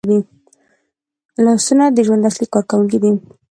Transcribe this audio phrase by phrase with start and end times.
[1.43, 3.11] لاسونه د ژوند اصلي کارکوونکي دي